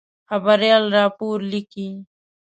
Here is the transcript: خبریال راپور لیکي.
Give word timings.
خبریال 0.29 0.83
راپور 0.95 1.37
لیکي. 1.51 1.87